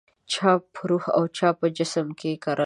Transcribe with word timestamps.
چا 0.31 0.51
په 0.73 0.81
روح 0.89 1.03
او 1.17 1.23
چا 1.37 1.49
په 1.59 1.65
جسم 1.77 2.07
کې 2.19 2.31
کرله 2.43 2.59